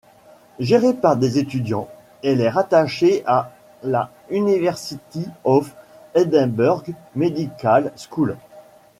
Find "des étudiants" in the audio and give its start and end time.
1.15-1.87